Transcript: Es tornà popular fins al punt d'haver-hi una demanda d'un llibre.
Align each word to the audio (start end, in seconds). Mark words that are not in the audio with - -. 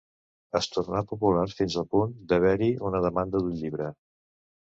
Es 0.59 0.67
tornà 0.75 1.01
popular 1.11 1.43
fins 1.59 1.75
al 1.81 1.85
punt 1.95 2.15
d'haver-hi 2.31 2.71
una 2.91 3.03
demanda 3.05 3.43
d'un 3.45 3.61
llibre. 3.61 3.91